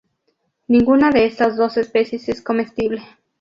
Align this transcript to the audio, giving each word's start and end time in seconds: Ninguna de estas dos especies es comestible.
Ninguna 0.67 1.11
de 1.11 1.27
estas 1.27 1.55
dos 1.57 1.77
especies 1.77 2.27
es 2.27 2.41
comestible. 2.41 3.03